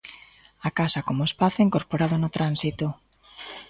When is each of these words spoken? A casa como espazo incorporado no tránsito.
A 0.67 0.69
casa 0.79 1.05
como 1.07 1.27
espazo 1.29 1.65
incorporado 1.67 2.15
no 2.19 2.33
tránsito. 2.37 2.87